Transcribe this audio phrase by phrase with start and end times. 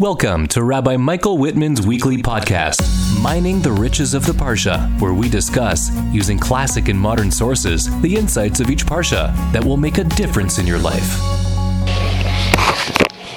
[0.00, 2.82] Welcome to Rabbi Michael Whitman's weekly podcast,
[3.22, 8.16] Mining the Riches of the Parsha, where we discuss, using classic and modern sources, the
[8.16, 11.16] insights of each Parsha that will make a difference in your life.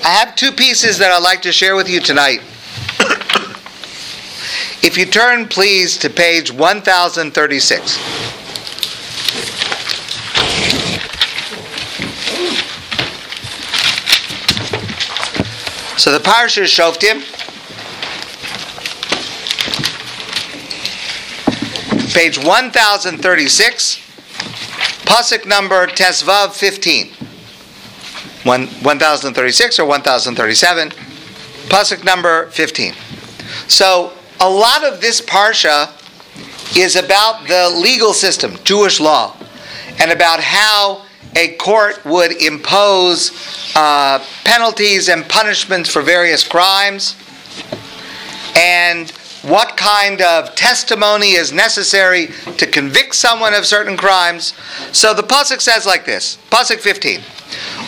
[0.03, 2.39] I have two pieces that I'd like to share with you tonight.
[4.83, 7.99] if you turn, please, to page 1036.
[15.97, 17.23] So the parsha is Shoftim.
[22.13, 23.97] Page 1036,
[25.05, 27.07] pasuk number Tesvav 15.
[28.43, 30.89] One, 1036 or 1037,
[31.67, 32.93] pasuk number 15.
[33.67, 35.91] So a lot of this parsha
[36.77, 39.35] is about the legal system, Jewish law,
[39.99, 41.06] and about how
[41.37, 43.31] a court would impose
[43.75, 47.15] uh, penalties and punishments for various crimes,
[48.55, 49.11] and
[49.43, 54.55] what kind of testimony is necessary to convict someone of certain crimes.
[54.91, 57.21] So the pasuk says like this: Pasuk 15,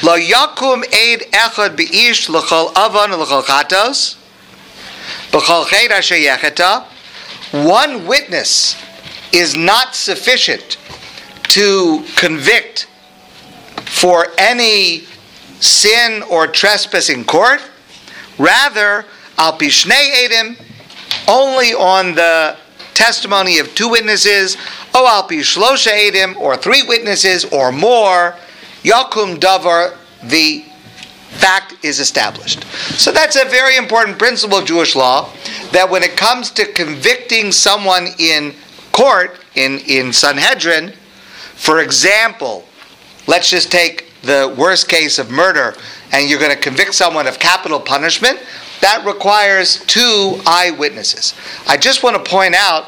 [0.03, 4.15] Lo yakum eid echad beish l'chol avon l'chol chatos
[5.31, 6.85] b'chol ched.
[7.65, 8.75] One witness
[9.33, 10.77] is not sufficient
[11.47, 12.85] to convict
[13.89, 15.03] for any
[15.59, 17.61] sin or trespass in court.
[18.37, 19.05] Rather,
[19.37, 20.57] al pishnei edim,
[21.27, 22.55] only on the
[22.93, 24.57] testimony of two witnesses,
[24.93, 28.35] o al pishlosha edim, or three witnesses or more,
[28.83, 30.63] yakum davar, the
[31.31, 32.63] fact is established.
[32.97, 35.29] So that's a very important principle of Jewish law,
[35.71, 38.53] that when it comes to convicting someone in
[38.91, 40.93] court, in, in Sanhedrin,
[41.55, 42.65] for example,
[43.29, 45.75] let's just take the worst case of murder
[46.11, 48.39] and you're going to convict someone of capital punishment,
[48.81, 51.35] that requires two eyewitnesses.
[51.67, 52.87] I just want to point out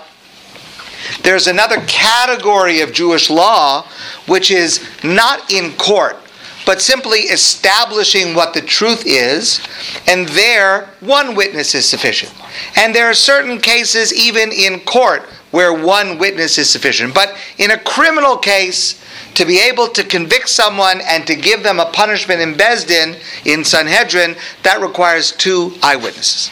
[1.21, 3.87] there's another category of Jewish law
[4.25, 6.17] which is not in court,
[6.65, 9.61] but simply establishing what the truth is,
[10.07, 12.33] and there one witness is sufficient.
[12.77, 17.13] And there are certain cases, even in court, where one witness is sufficient.
[17.13, 19.03] But in a criminal case,
[19.35, 23.63] to be able to convict someone and to give them a punishment in Besdin, in
[23.63, 26.51] Sanhedrin, that requires two eyewitnesses.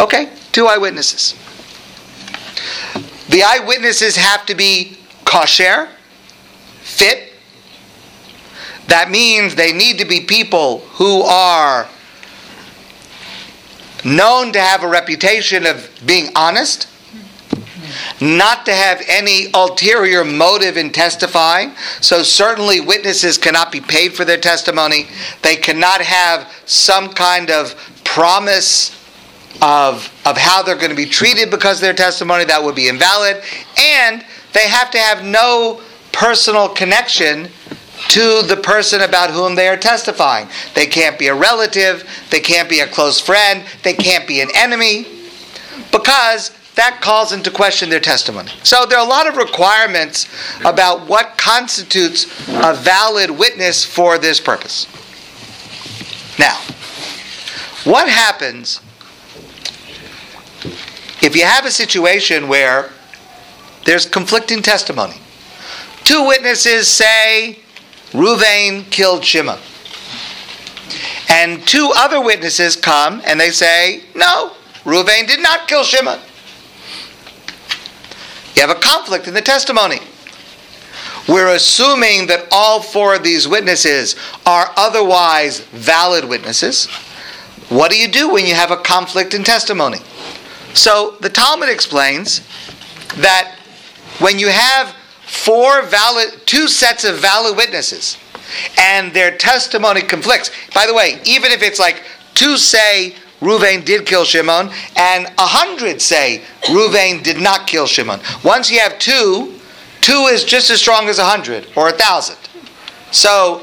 [0.00, 1.34] Okay, two eyewitnesses.
[3.28, 5.88] The eyewitnesses have to be kosher,
[6.80, 7.32] fit.
[8.88, 11.88] That means they need to be people who are
[14.04, 16.86] known to have a reputation of being honest
[18.20, 21.72] not to have any ulterior motive in testifying.
[22.00, 25.06] So, certainly, witnesses cannot be paid for their testimony.
[25.42, 28.90] They cannot have some kind of promise
[29.62, 32.44] of, of how they're going to be treated because of their testimony.
[32.44, 33.42] That would be invalid.
[33.78, 35.80] And they have to have no
[36.12, 37.48] personal connection
[38.08, 40.48] to the person about whom they are testifying.
[40.74, 44.48] They can't be a relative, they can't be a close friend, they can't be an
[44.54, 45.06] enemy,
[45.90, 48.50] because that calls into question their testimony.
[48.62, 50.28] So there are a lot of requirements
[50.64, 54.86] about what constitutes a valid witness for this purpose.
[56.38, 56.56] Now,
[57.84, 58.80] what happens
[61.22, 62.90] if you have a situation where
[63.84, 65.14] there's conflicting testimony?
[66.02, 67.60] Two witnesses say
[68.10, 69.58] Ruvain killed Shimon.
[71.28, 74.52] And two other witnesses come and they say, no,
[74.84, 76.18] Ruvain did not kill Shimon.
[78.54, 80.00] You have a conflict in the testimony.
[81.28, 86.86] We're assuming that all four of these witnesses are otherwise valid witnesses.
[87.70, 89.98] What do you do when you have a conflict in testimony?
[90.74, 92.40] So the Talmud explains
[93.16, 93.56] that
[94.18, 98.18] when you have four valid, two sets of valid witnesses,
[98.78, 100.50] and their testimony conflicts.
[100.74, 102.02] By the way, even if it's like
[102.34, 108.20] two say Ruvain did kill Shimon, and a hundred say Ruvain did not kill Shimon.
[108.44, 109.58] Once you have two,
[110.00, 112.38] two is just as strong as a hundred or a thousand.
[113.10, 113.62] So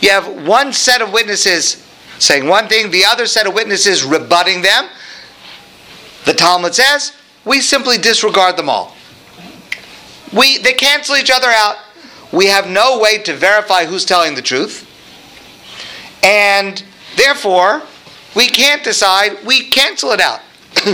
[0.00, 1.82] you have one set of witnesses
[2.18, 4.88] saying one thing, the other set of witnesses rebutting them.
[6.24, 7.12] The Talmud says
[7.44, 8.94] we simply disregard them all.
[10.36, 11.76] We they cancel each other out.
[12.32, 14.82] We have no way to verify who's telling the truth.
[16.22, 16.82] And
[17.16, 17.82] therefore,
[18.36, 20.40] we can't decide, we cancel it out.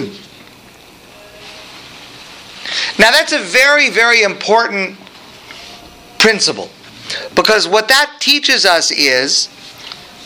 [2.98, 4.96] now, that's a very, very important
[6.20, 6.70] principle
[7.34, 9.48] because what that teaches us is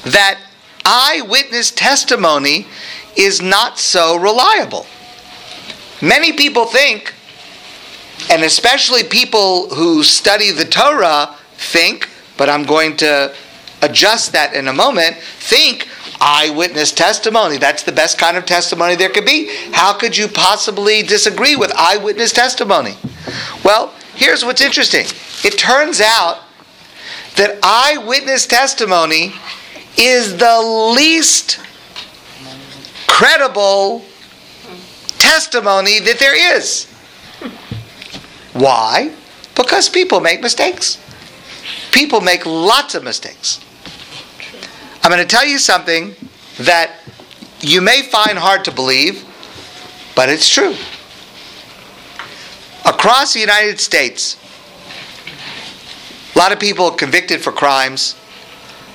[0.05, 0.39] that
[0.85, 2.67] eyewitness testimony
[3.17, 4.87] is not so reliable.
[6.03, 7.15] Many people think,
[8.31, 13.35] and especially people who study the Torah think, but I'm going to
[13.81, 15.89] adjust that in a moment, think
[16.21, 17.59] eyewitness testimony.
[17.59, 19.51] That's the best kind of testimony there could be.
[19.73, 22.95] How could you possibly disagree with eyewitness testimony?
[23.65, 25.07] Well, here's what's interesting
[25.45, 26.41] it turns out
[27.37, 29.33] that eyewitness testimony
[29.99, 30.61] is the
[30.95, 31.61] least
[33.07, 34.05] credible
[35.19, 36.87] testimony that there is.
[38.53, 39.15] Why?
[39.55, 40.99] Because people make mistakes.
[41.93, 43.61] People make lots of mistakes.
[45.07, 46.17] I'm going to tell you something
[46.63, 46.97] that
[47.61, 49.25] you may find hard to believe,
[50.17, 50.75] but it's true.
[52.85, 54.37] Across the United States,
[56.35, 58.17] a lot of people convicted for crimes.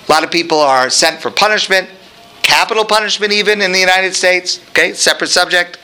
[0.05, 1.89] A lot of people are sent for punishment,
[2.43, 4.59] capital punishment, even in the United States.
[4.71, 5.79] Okay, separate subject.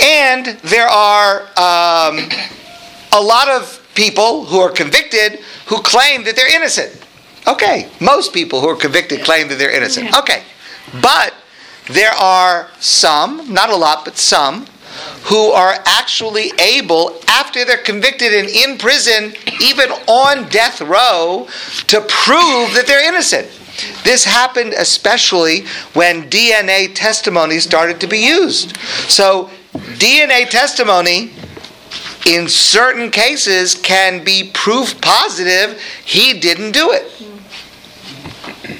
[0.00, 2.30] And there are um,
[3.12, 6.98] a lot of people who are convicted who claim that they're innocent.
[7.46, 10.16] Okay, most people who are convicted claim that they're innocent.
[10.16, 10.42] Okay,
[11.00, 11.34] but
[11.88, 14.66] there are some, not a lot, but some,
[15.24, 21.48] who are actually able, after they're convicted and in prison, even on death row,
[21.86, 23.48] to prove that they're innocent.
[24.04, 25.64] This happened especially
[25.94, 28.76] when DNA testimony started to be used.
[29.08, 31.32] So, DNA testimony
[32.26, 37.10] in certain cases can be proof positive he didn't do it.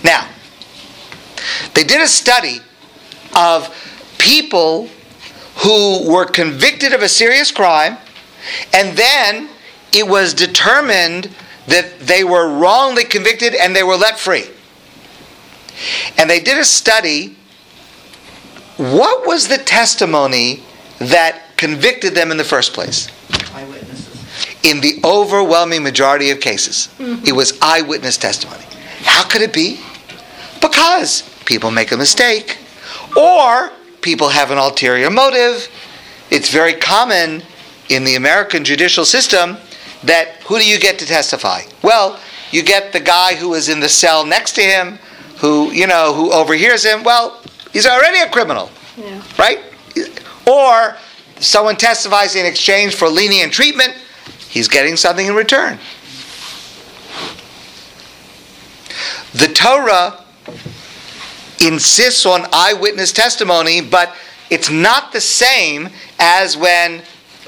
[0.04, 0.28] Now,
[1.74, 2.58] they did a study
[3.36, 3.74] of
[4.18, 4.88] people
[5.56, 7.96] who were convicted of a serious crime,
[8.72, 9.48] and then
[9.92, 11.34] it was determined
[11.66, 14.44] that they were wrongly convicted and they were let free.
[16.18, 17.36] And they did a study.
[18.76, 20.62] What was the testimony
[20.98, 23.08] that convicted them in the first place?
[23.54, 24.16] Eyewitnesses.
[24.64, 27.26] In the overwhelming majority of cases, Mm-hmm.
[27.26, 28.64] it was eyewitness testimony.
[29.04, 29.78] How could it be?
[30.60, 32.56] Because people make a mistake,
[33.16, 33.70] or
[34.00, 35.68] people have an ulterior motive.
[36.30, 37.42] It's very common
[37.90, 39.56] in the American judicial system
[40.04, 41.60] that who do you get to testify?
[41.82, 42.18] Well,
[42.52, 44.98] you get the guy who is in the cell next to him,
[45.38, 47.02] who you know who overhears him.
[47.04, 47.40] Well,
[47.72, 49.22] he's already a criminal, Yeah.
[49.38, 49.58] right?
[50.46, 50.96] Or
[51.40, 53.94] someone testifies in exchange for lenient treatment,
[54.48, 55.78] he's getting something in return.
[59.32, 60.24] The Torah
[61.60, 64.14] insists on eyewitness testimony, but
[64.50, 65.88] it's not the same
[66.18, 67.02] as when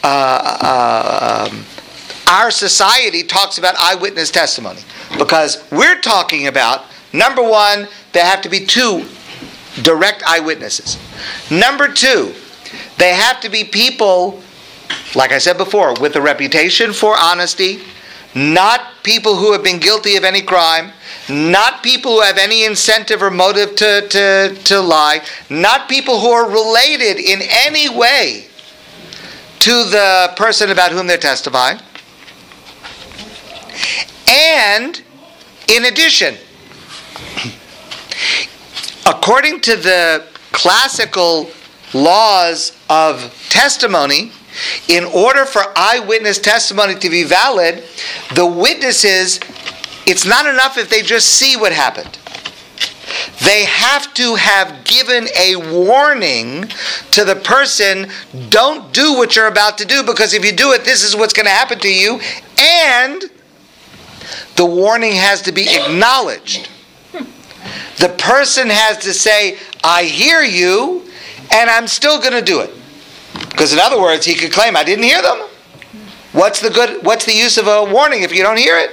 [0.05, 1.63] uh, uh,
[2.29, 4.81] our society talks about eyewitness testimony.
[5.19, 9.05] Because we're talking about, number one, there have to be two
[9.83, 10.99] direct eyewitnesses.
[11.51, 12.35] Number two,
[13.03, 14.41] they have to be people,
[15.17, 17.81] like I said before, with a reputation for honesty,
[18.33, 20.93] not people who have been guilty of any crime,
[21.29, 25.21] not people who have any incentive or motive to, to, to lie,
[25.51, 28.47] not people who are related in any way
[29.59, 31.81] to the person about whom they're testifying.
[34.29, 35.03] And
[35.67, 36.37] in addition,
[39.07, 41.51] according to the classical
[41.93, 44.33] laws of testimony,
[44.89, 47.83] in order for eyewitness testimony to be valid,
[48.35, 49.41] the witnesses,
[50.07, 52.19] it's not enough if they just see what happened.
[53.45, 56.69] They have to have given a warning
[57.13, 58.09] to the person
[58.49, 61.33] don't do what you're about to do because if you do it, this is what's
[61.33, 62.21] going to happen to you.
[62.59, 63.25] And
[64.57, 66.69] the warning has to be acknowledged.
[67.99, 71.09] The person has to say, I hear you,
[71.53, 72.71] and I'm still going to do it.
[73.51, 75.49] Because in other words, he could claim, I didn't hear them.
[76.33, 78.91] What's the good what's the use of a warning if you don't hear it?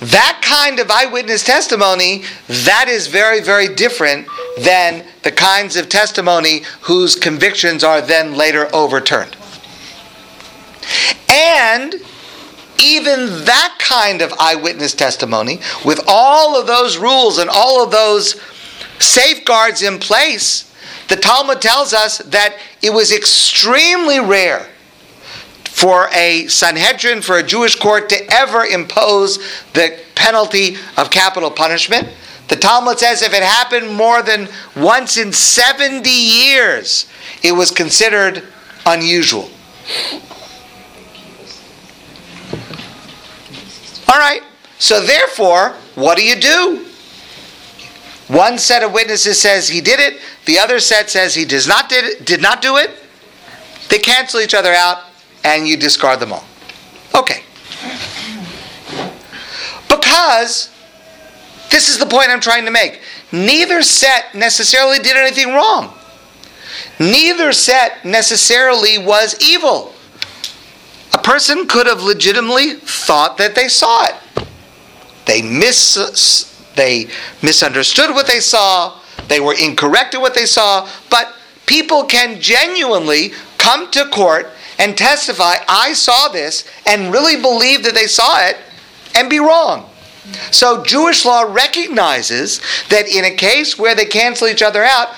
[0.00, 4.26] That kind of eyewitness testimony, that is very, very different
[4.58, 9.36] than the kinds of testimony whose convictions are then later overturned.
[11.28, 11.94] And
[12.78, 18.40] even that kind of eyewitness testimony, with all of those rules and all of those
[18.98, 20.72] safeguards in place,
[21.08, 24.66] the Talmud tells us that it was extremely rare
[25.64, 29.38] for a Sanhedrin, for a Jewish court to ever impose
[29.74, 32.08] the penalty of capital punishment.
[32.48, 37.06] The Talmud says if it happened more than once in 70 years,
[37.42, 38.42] it was considered
[38.86, 39.50] unusual.
[44.08, 44.42] All right.
[44.78, 46.85] So therefore, what do you do?
[48.28, 51.88] One set of witnesses says he did it, the other set says he does not
[51.88, 52.90] did, did not do it.
[53.88, 55.04] They cancel each other out
[55.44, 56.44] and you discard them all.
[57.14, 57.42] Okay.
[59.88, 60.70] Because
[61.70, 63.00] this is the point I'm trying to make.
[63.30, 65.94] Neither set necessarily did anything wrong.
[66.98, 69.94] Neither set necessarily was evil.
[71.12, 74.14] A person could have legitimately thought that they saw it.
[75.26, 77.08] They mis they
[77.42, 81.34] misunderstood what they saw, they were incorrect in what they saw, but
[81.66, 87.94] people can genuinely come to court and testify, I saw this, and really believe that
[87.94, 88.58] they saw it
[89.14, 89.88] and be wrong.
[90.50, 95.08] So Jewish law recognizes that in a case where they cancel each other out,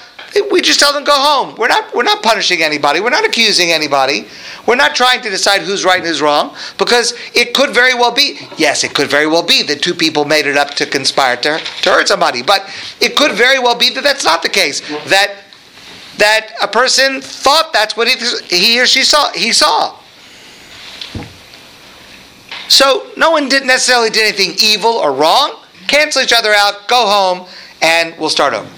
[0.51, 1.55] we just tell them go home.
[1.57, 3.01] We're not we're not punishing anybody.
[3.01, 4.27] We're not accusing anybody.
[4.67, 8.13] We're not trying to decide who's right and who's wrong because it could very well
[8.13, 11.37] be yes, it could very well be that two people made it up to conspire
[11.37, 12.69] to, to hurt somebody, but
[13.01, 14.81] it could very well be that that's not the case.
[15.09, 15.35] That
[16.19, 18.17] that a person thought that's what he,
[18.55, 19.97] he or she saw he saw.
[22.69, 25.63] So no one did necessarily did anything evil or wrong.
[25.87, 27.49] Cancel each other out, go home,
[27.81, 28.69] and we'll start over.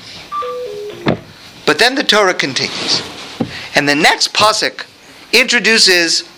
[1.66, 3.02] But then the Torah continues.
[3.74, 4.86] And the next pasuk
[5.32, 6.28] introduces,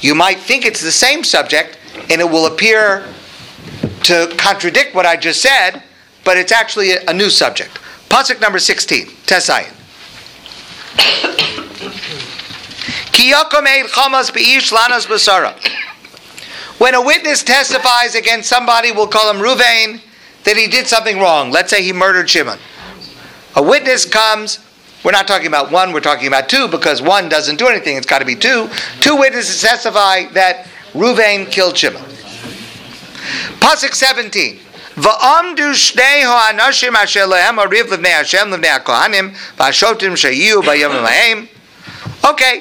[0.00, 1.78] you might think it's the same subject,
[2.10, 3.04] and it will appear
[4.04, 5.82] to contradict what I just said,
[6.24, 7.78] but it's actually a, new subject.
[8.08, 9.72] Pasuk number 16, Tesayin.
[16.78, 20.00] When a witness testifies against somebody, we'll call him Ruvain,
[20.44, 21.50] that he did something wrong.
[21.50, 22.58] Let's say he murdered Shimon.
[23.55, 24.59] A witness comes,
[25.03, 28.05] we're not talking about one, we're talking about two because one doesn't do anything, it's
[28.05, 28.69] got to be two.
[28.99, 32.03] Two witnesses testify that Ruvain killed Shimon.
[33.59, 34.59] Pasuk 17.
[34.97, 41.45] ועמדו שני האנשים אשר להם הריב לבני השם לבני הכהנים והשופטים שיהיו בימים ההם.
[42.23, 42.59] Okay.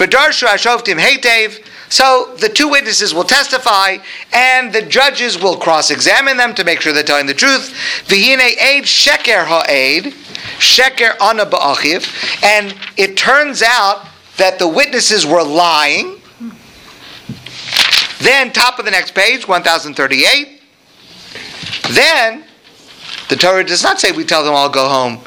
[0.00, 1.50] ודרשו השופטים היטב
[1.91, 3.97] so the two witnesses will testify,
[4.31, 7.75] and the judges will cross-examine them to make sure they're telling the truth.
[8.07, 10.13] V'hine aid sheker ha'aid,
[10.57, 14.07] sheker ana ba'achiv, and it turns out
[14.37, 16.21] that the witnesses were lying.
[18.21, 20.61] Then, top of the next page, 1038.
[21.91, 22.45] Then,
[23.27, 25.19] the Torah does not say we tell them all go home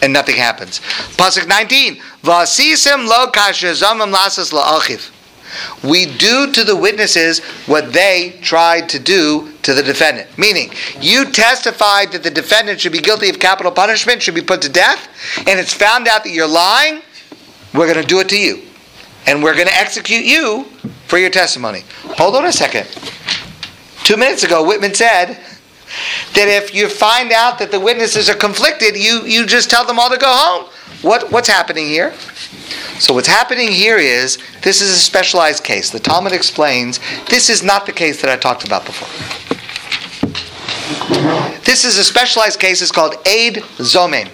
[0.00, 0.78] and nothing happens.
[1.16, 1.96] Pasuk 19.
[2.22, 5.10] Vasisim lo kasher zamam lasas la'achiv
[5.82, 10.36] we do to the witnesses what they tried to do to the defendant.
[10.38, 14.62] Meaning, you testified that the defendant should be guilty of capital punishment, should be put
[14.62, 15.08] to death,
[15.46, 17.02] and it's found out that you're lying,
[17.74, 18.62] we're going to do it to you.
[19.26, 20.64] And we're going to execute you
[21.06, 21.84] for your testimony.
[22.16, 22.86] Hold on a second.
[24.04, 25.38] Two minutes ago, Whitman said
[26.34, 29.98] that if you find out that the witnesses are conflicted, you, you just tell them
[29.98, 30.70] all to go home.
[31.02, 32.12] What, what's happening here?
[32.98, 35.90] So what's happening here is this is a specialized case.
[35.90, 39.08] The Talmud explains this is not the case that I talked about before.
[41.64, 42.82] This is a specialized case.
[42.82, 44.28] It's called Eid Zomem.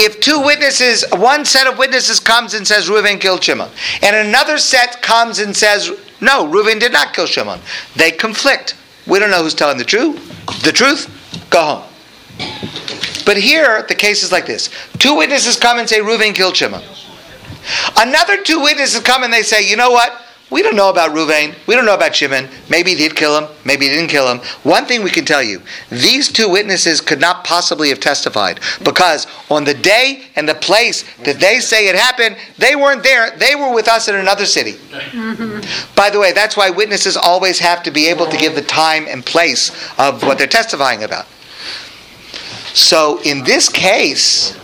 [0.00, 3.68] If two witnesses, one set of witnesses comes and says Reuven killed Shimon,
[4.02, 7.60] and another set comes and says no, Reuven did not kill Shimon,
[7.94, 8.74] they conflict.
[9.08, 10.62] We don't know who's telling the truth.
[10.62, 11.08] The truth.
[11.50, 11.84] Go home.
[13.24, 16.82] But here, the case is like this: two witnesses come and say Reuven killed Shimon.
[17.96, 20.12] Another two witnesses come and they say, you know what?
[20.50, 21.54] We don't know about Ruvain.
[21.66, 22.48] We don't know about Shimon.
[22.70, 23.50] Maybe he did kill him.
[23.66, 24.38] Maybe he didn't kill him.
[24.62, 29.26] One thing we can tell you these two witnesses could not possibly have testified because
[29.50, 33.36] on the day and the place that they say it happened, they weren't there.
[33.36, 34.72] They were with us in another city.
[34.72, 35.94] Mm-hmm.
[35.94, 39.06] By the way, that's why witnesses always have to be able to give the time
[39.06, 41.26] and place of what they're testifying about.
[42.72, 44.56] So in this case,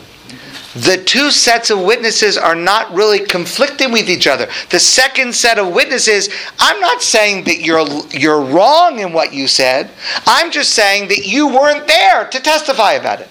[0.74, 4.48] the two sets of witnesses are not really conflicting with each other.
[4.70, 6.28] The second set of witnesses,
[6.58, 9.90] I'm not saying that you're you're wrong in what you said.
[10.26, 13.28] I'm just saying that you weren't there to testify about it.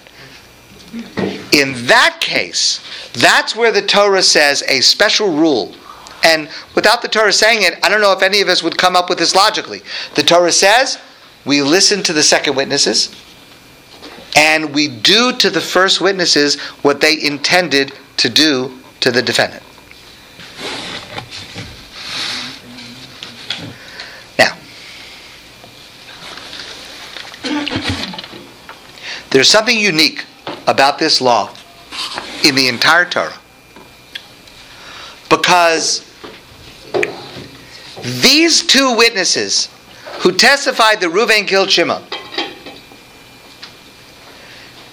[1.52, 2.80] In that case,
[3.12, 5.74] that's where the Torah says a special rule.
[6.22, 8.96] And without the Torah saying it, I don't know if any of us would come
[8.96, 9.82] up with this logically.
[10.14, 10.98] The Torah says
[11.44, 13.14] we listen to the second witnesses
[14.34, 19.62] and we do to the first witnesses what they intended to do to the defendant.
[24.38, 24.56] Now,
[29.30, 30.24] there's something unique
[30.66, 31.54] about this law
[32.44, 33.38] in the entire Torah
[35.28, 36.04] because
[38.04, 39.70] These two witnesses
[40.18, 42.02] who testified that Reuven killed Shimon,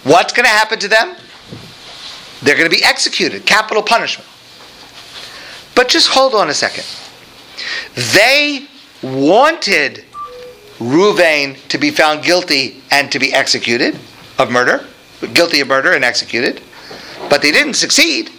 [0.03, 1.15] what's going to happen to them?
[2.41, 4.27] They're going to be executed, capital punishment.
[5.75, 6.85] But just hold on a second.
[8.13, 8.67] They
[9.01, 10.03] wanted
[10.79, 13.97] Ruvain to be found guilty and to be executed
[14.39, 14.85] of murder,
[15.33, 16.61] guilty of murder and executed,
[17.29, 18.31] but they didn't succeed.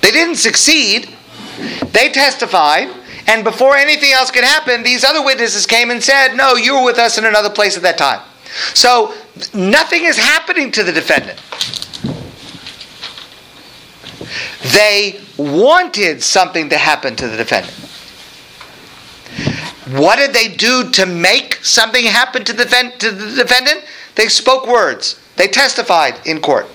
[0.00, 1.14] They didn't succeed.
[1.92, 2.88] They testified,
[3.26, 6.84] and before anything else could happen, these other witnesses came and said, No, you were
[6.84, 8.22] with us in another place at that time.
[8.74, 9.14] So
[9.54, 11.38] nothing is happening to the defendant.
[14.72, 17.74] They wanted something to happen to the defendant.
[19.96, 22.64] What did they do to make something happen to the,
[22.98, 23.84] to the defendant?
[24.16, 25.18] They spoke words.
[25.36, 26.66] They testified in court.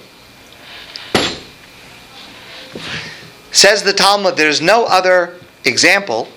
[3.51, 6.27] Says the Talmud, there's no other example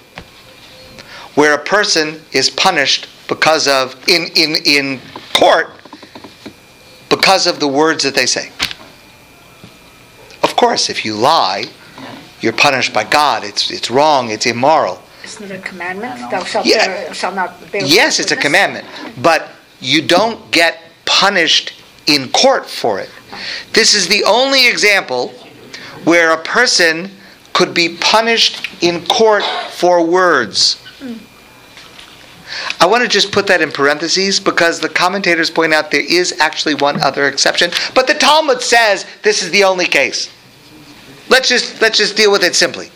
[1.35, 5.01] where a person is punished because of, in, in, in
[5.33, 5.71] court,
[7.17, 8.51] because of the words that they say.
[10.43, 11.65] Of course, if you lie,
[12.41, 13.45] you're punished by God.
[13.45, 15.03] It's, it's wrong, it's immoral.
[15.25, 16.31] Isn't it a commandment?
[16.31, 16.87] Thou shalt, yeah.
[16.87, 18.87] bear, shalt not bear Yes, it's a commandment.
[19.21, 19.49] But
[19.81, 23.11] you don't get punished in court for it.
[23.73, 25.31] This is the only example
[26.05, 27.11] where a person
[27.53, 30.75] could be punished in court for words.
[30.99, 31.15] Hmm.
[32.81, 36.39] I want to just put that in parentheses because the commentators point out there is
[36.41, 40.31] actually one other exception, but the Talmud says this is the only case.
[41.29, 42.91] Let's just let's just deal with it simply.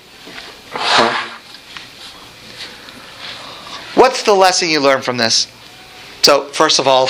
[3.94, 5.46] What's the lesson you learn from this?
[6.22, 7.08] So, first of all,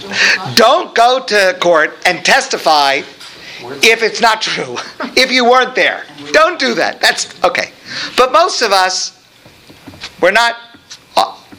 [0.54, 3.02] don't go to court and testify
[3.60, 4.76] if it's not true,
[5.16, 6.04] if you weren't there.
[6.32, 7.00] Don't do that.
[7.00, 7.70] That's okay.
[8.16, 9.24] But most of us,
[10.20, 10.56] we're not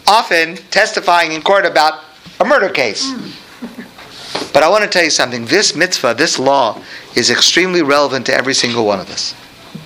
[0.08, 2.04] often testifying in court about
[2.40, 3.06] a murder case.
[3.06, 3.44] Mm.
[4.54, 5.46] But I want to tell you something.
[5.46, 6.82] This mitzvah, this law,
[7.16, 9.36] is extremely relevant to every single one of us.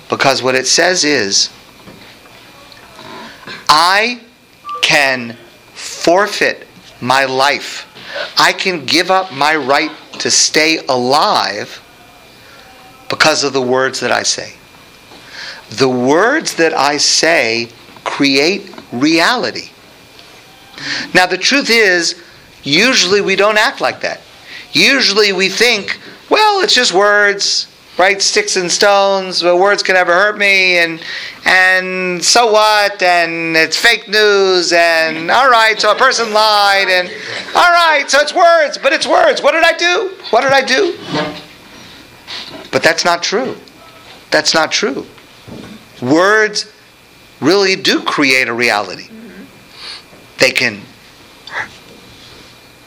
[0.08, 1.50] Because what it says is,
[3.68, 4.20] I
[4.80, 5.36] can
[5.74, 6.66] forfeit
[7.00, 7.86] my life.
[8.38, 11.82] I can give up my right to stay alive
[13.08, 14.54] because of the words that I say.
[15.70, 17.68] The words that I say
[18.04, 19.71] create reality.
[21.14, 22.22] Now, the truth is,
[22.62, 24.20] usually we don't act like that.
[24.72, 25.98] Usually we think,
[26.30, 27.66] well, it's just words,
[27.98, 28.22] right?
[28.22, 31.02] Sticks and stones, but words can never hurt me, and
[31.44, 33.02] and so what?
[33.02, 37.08] And it's fake news, and all right, so a person lied, and
[37.54, 39.42] all right, so it's words, but it's words.
[39.42, 40.16] What did I do?
[40.30, 40.96] What did I do?
[42.70, 43.56] But that's not true.
[44.30, 45.06] That's not true.
[46.00, 46.72] Words
[47.40, 49.08] really do create a reality.
[50.42, 50.82] They can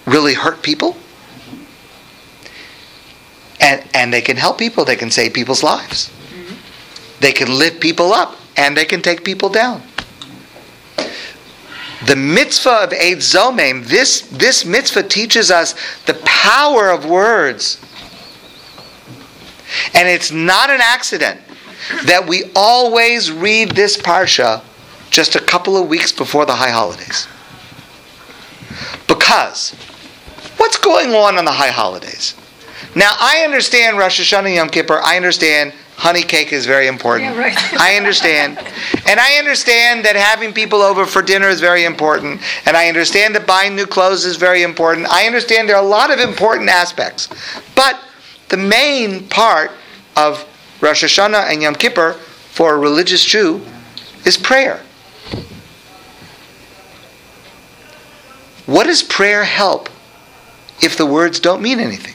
[0.05, 0.97] really hurt people.
[3.61, 4.83] And, and they can help people.
[4.83, 6.09] They can save people's lives.
[6.09, 7.21] Mm-hmm.
[7.21, 9.81] They can lift people up and they can take people down.
[12.05, 15.75] The mitzvah of Eid Zomim, this, this mitzvah teaches us
[16.07, 17.79] the power of words
[19.93, 21.39] and it's not an accident
[22.03, 24.61] that we always read this parsha
[25.09, 27.29] just a couple of weeks before the high holidays.
[29.07, 29.71] Because
[30.57, 32.35] what's going on on the high holidays?
[32.95, 35.01] Now, I understand Rosh Hashanah and Yom Kippur.
[35.03, 37.35] I understand honey cake is very important.
[37.35, 37.73] Yeah, right.
[37.79, 38.57] I understand.
[39.05, 42.41] And I understand that having people over for dinner is very important.
[42.65, 45.07] And I understand that buying new clothes is very important.
[45.07, 47.29] I understand there are a lot of important aspects.
[47.75, 47.99] But
[48.49, 49.71] the main part
[50.15, 50.45] of
[50.81, 53.61] Rosh Hashanah and Yom Kippur for a religious Jew
[54.25, 54.81] is prayer.
[58.65, 59.89] What does prayer help
[60.81, 62.13] if the words don't mean anything?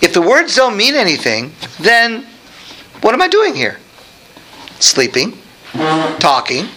[0.00, 2.26] If the words don't mean anything, then
[3.00, 3.78] what am I doing here?
[4.80, 5.38] Sleeping,
[6.18, 6.68] talking,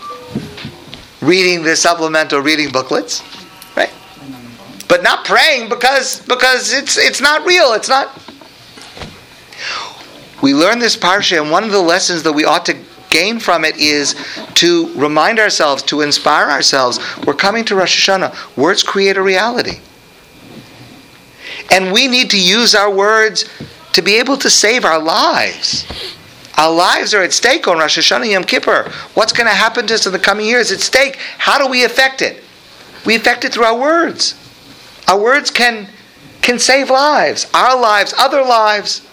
[1.22, 3.24] reading the supplemental reading booklets
[3.76, 3.92] right?
[4.88, 7.74] but not praying because because it's it's not real.
[7.74, 8.22] It's not.
[10.42, 12.78] We learn this parsha, and one of the lessons that we ought to
[13.10, 14.16] gain from it is
[14.56, 17.00] to remind ourselves, to inspire ourselves.
[17.26, 18.58] We're coming to Rosh Hashanah.
[18.58, 19.80] Words create a reality,
[21.72, 23.50] and we need to use our words
[23.94, 25.86] to be able to save our lives.
[26.58, 28.92] Our lives are at stake on Rosh Hashanah Yom Kippur.
[29.14, 31.18] What's going to happen to us in the coming years is at stake?
[31.38, 32.44] How do we affect it?
[33.06, 34.36] We affect it through our words.
[35.08, 35.88] Our words can,
[36.42, 39.07] can save lives, our lives, other lives.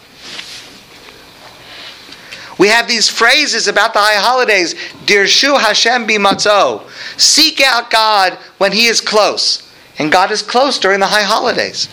[2.65, 4.73] We have these phrases about the high holidays.
[5.05, 6.89] Dirshu Hashem bimatzo.
[7.21, 9.71] Seek out God when He is close.
[9.99, 11.91] And God is close during the high holidays.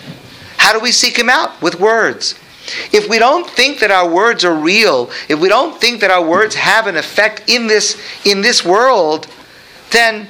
[0.56, 1.62] How do we seek Him out?
[1.62, 2.36] With words.
[2.94, 6.26] If we don't think that our words are real, if we don't think that our
[6.26, 9.28] words have an effect in this, in this world,
[9.90, 10.26] then,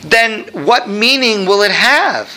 [0.00, 2.28] then what meaning will it have?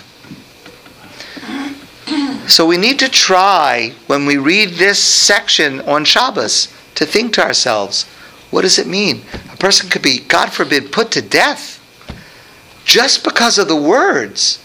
[2.48, 7.44] So we need to try, when we read this section on Shabbos, to think to
[7.44, 8.04] ourselves,
[8.50, 9.22] what does it mean?
[9.52, 11.80] A person could be, God forbid, put to death
[12.84, 14.64] just because of the words.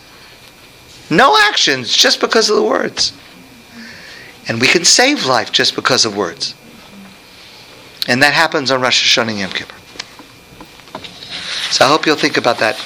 [1.09, 3.12] No actions, just because of the words.
[4.49, 6.55] And we can save life just because of words.
[8.09, 9.75] And that happens on Rosh Hashanah and Yom Kippur.
[11.71, 12.77] So I hope you'll think about that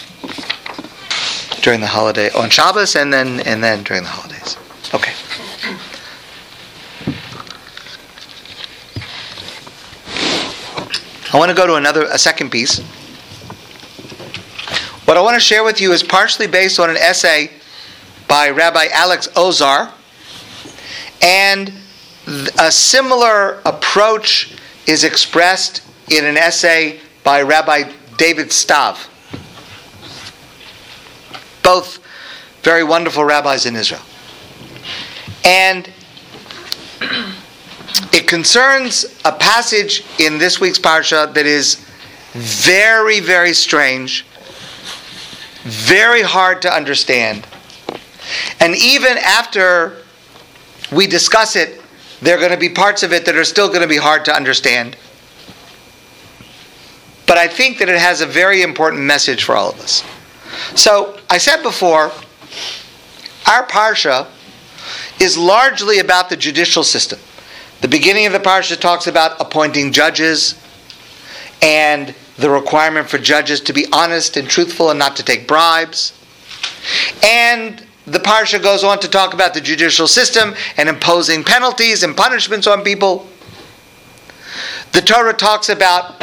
[1.62, 4.57] during the holiday, on Shabbos and then, and then during the holidays.
[4.94, 5.12] Okay.
[11.32, 12.80] I want to go to another, a second piece.
[15.04, 17.50] What I want to share with you is partially based on an essay
[18.26, 19.92] by Rabbi Alex Ozar,
[21.22, 21.72] and
[22.58, 29.08] a similar approach is expressed in an essay by Rabbi David Stav.
[31.62, 31.98] Both
[32.62, 34.02] very wonderful rabbis in Israel.
[35.44, 35.90] And
[38.12, 41.87] it concerns a passage in this week's parsha that is
[42.33, 44.24] very, very strange,
[45.62, 47.46] very hard to understand.
[48.61, 49.96] And even after
[50.92, 51.81] we discuss it,
[52.20, 54.24] there are going to be parts of it that are still going to be hard
[54.26, 54.96] to understand.
[57.26, 60.05] But I think that it has a very important message for all of us.
[60.74, 62.11] So, I said before,
[63.46, 64.26] our parsha
[65.20, 67.18] is largely about the judicial system.
[67.80, 70.54] The beginning of the parsha talks about appointing judges
[71.62, 76.12] and the requirement for judges to be honest and truthful and not to take bribes.
[77.22, 82.14] And the parsha goes on to talk about the judicial system and imposing penalties and
[82.14, 83.26] punishments on people.
[84.92, 86.22] The Torah talks about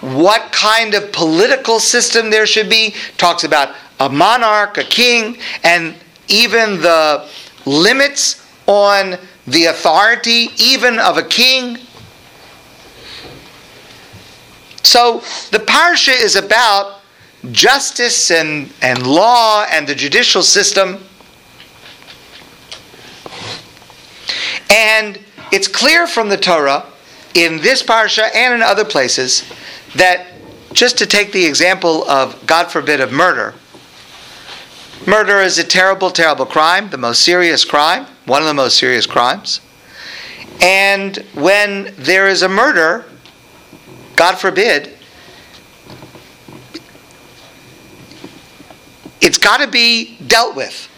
[0.00, 5.94] what kind of political system there should be, talks about a monarch, a king, and
[6.28, 7.28] even the
[7.64, 11.78] limits on the authority even of a king.
[14.82, 17.00] So the parsha is about
[17.52, 21.04] justice and, and law and the judicial system.
[24.70, 25.18] And
[25.52, 26.84] it's clear from the Torah
[27.34, 29.44] in this parsha and in other places
[29.94, 30.26] that
[30.72, 33.54] just to take the example of, God forbid, of murder,
[35.06, 39.06] murder is a terrible, terrible crime, the most serious crime, one of the most serious
[39.06, 39.60] crimes.
[40.60, 43.04] And when there is a murder,
[44.16, 44.96] God forbid,
[49.20, 50.88] it's got to be dealt with.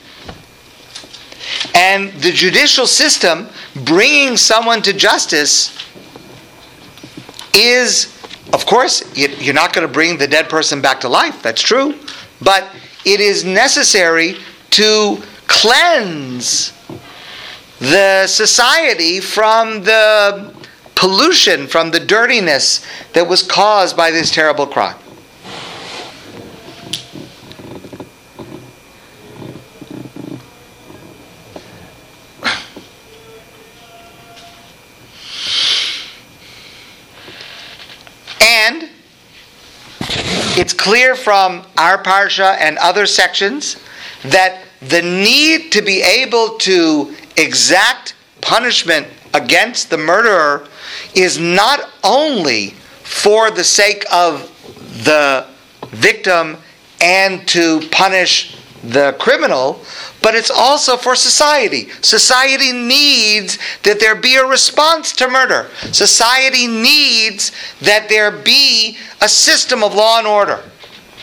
[1.75, 3.49] And the judicial system
[3.85, 5.77] bringing someone to justice
[7.55, 8.15] is,
[8.53, 11.43] of course, you're not going to bring the dead person back to life.
[11.43, 11.95] That's true.
[12.41, 12.71] But
[13.05, 14.37] it is necessary
[14.71, 16.73] to cleanse
[17.81, 20.55] the society from the
[20.95, 24.97] pollution, from the dirtiness that was caused by this terrible crime.
[38.41, 38.91] And
[40.57, 43.77] it's clear from our parsha and other sections
[44.25, 50.67] that the need to be able to exact punishment against the murderer
[51.15, 52.71] is not only
[53.03, 54.43] for the sake of
[55.05, 55.47] the
[55.89, 56.57] victim
[57.01, 59.83] and to punish the criminal,
[60.23, 61.89] but it's also for society.
[62.03, 65.69] Society needs that there be a response to murder.
[65.93, 70.63] Society needs that there be a system of law and order.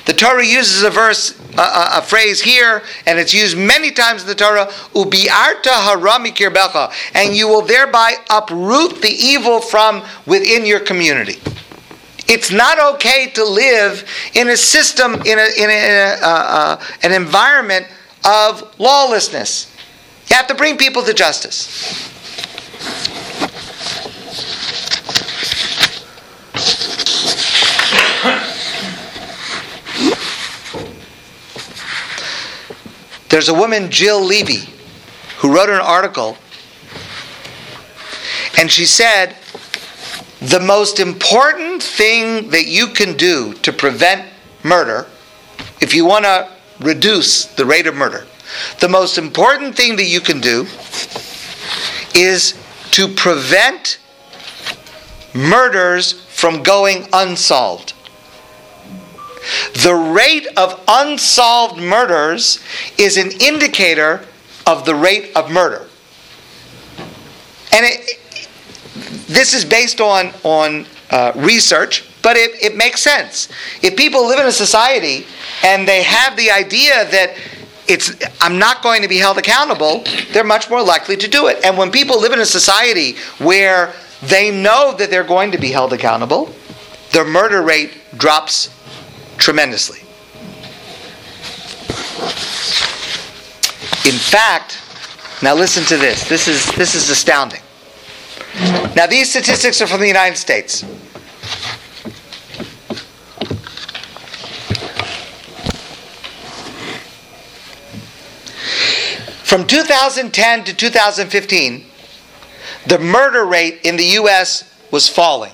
[0.05, 4.27] The Torah uses a verse, a, a, phrase here, and it's used many times in
[4.27, 10.79] the Torah, ubiarta harami kirbecha, and you will thereby uproot the evil from within your
[10.79, 11.41] community.
[12.27, 17.11] It's not okay to live in a system, in, a, in a, uh, uh, an
[17.11, 17.87] environment
[18.23, 19.71] of lawlessness.
[20.29, 22.11] You have to bring people to justice.
[33.35, 34.63] There's a woman, Jill Leovy,
[35.39, 36.37] who wrote an article,
[38.57, 39.35] and she said
[40.39, 44.25] the most important thing that you can do to prevent
[44.63, 45.07] murder,
[45.81, 48.25] if you want to reduce the rate of murder,
[48.79, 50.65] the most important thing that you can do
[52.15, 52.57] is
[52.91, 53.99] to prevent
[55.33, 57.94] murders from going unsolved.
[59.85, 62.59] The rate of unsolved murders
[62.97, 64.25] is an indicator
[64.65, 65.85] of the rate of murder.
[67.71, 68.19] And it,
[69.27, 73.47] this is based on, on uh, research, but it, it makes sense.
[73.83, 75.27] If people live in a society
[75.63, 77.37] and they have the idea that
[77.87, 81.63] it's I'm not going to be held accountable, they're much more likely to do it.
[81.63, 83.93] And when people live in a society where
[84.23, 86.55] they know that they're going to be held accountable,
[87.11, 88.71] the murder rate drops
[89.37, 89.99] tremendously.
[94.05, 94.81] In fact,
[95.41, 96.27] now listen to this.
[96.29, 97.61] This is this is astounding.
[98.95, 100.85] Now these statistics are from the United States.
[109.43, 111.85] From 2010 to 2015,
[112.87, 115.53] the murder rate in the US was falling,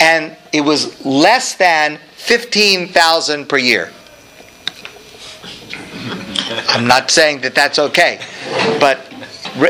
[0.00, 3.90] and it was less than 15,000 per year.
[6.68, 8.20] I'm not saying that that's okay,
[8.78, 9.00] but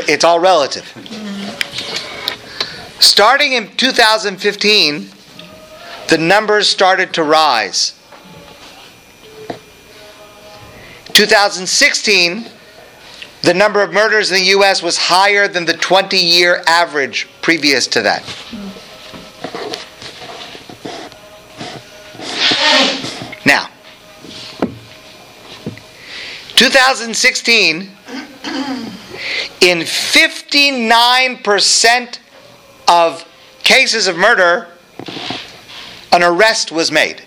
[0.09, 0.83] it's all relative.
[2.99, 5.07] Starting in 2015,
[6.09, 7.97] the numbers started to rise.
[11.13, 12.45] 2016,
[13.41, 14.83] the number of murders in the U.S.
[14.83, 18.21] was higher than the 20 year average previous to that.
[26.59, 27.89] 2016,
[29.61, 32.19] in 59%
[32.89, 33.25] of
[33.63, 34.67] cases of murder,
[36.11, 37.23] an arrest was made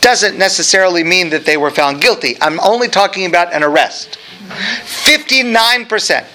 [0.00, 2.36] doesn't necessarily mean that they were found guilty.
[2.40, 4.18] I'm only talking about an arrest.
[4.48, 6.26] 59%.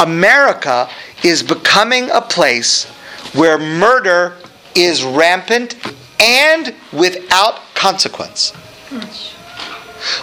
[0.00, 0.88] America
[1.24, 2.86] is becoming a place
[3.34, 4.34] where murder
[4.74, 5.76] is rampant
[6.20, 8.52] and without consequence.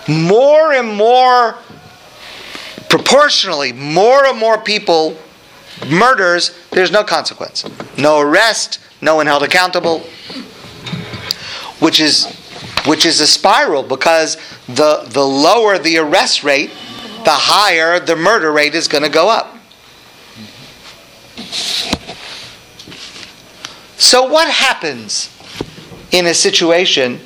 [0.08, 1.58] More and more,
[2.90, 5.18] proportionally, more and more people
[5.90, 7.66] Murders, there's no consequence.
[7.98, 10.00] No arrest, no one held accountable.
[11.80, 12.34] Which is
[12.86, 14.38] which is a spiral because
[14.68, 16.70] the the lower the arrest rate,
[17.26, 19.45] the higher the murder rate is going to go up.
[24.06, 25.36] So what happens
[26.12, 27.20] in a situation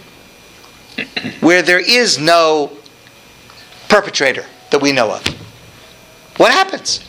[1.42, 2.72] where there is no
[3.90, 5.28] perpetrator that we know of?
[6.38, 7.02] What happens?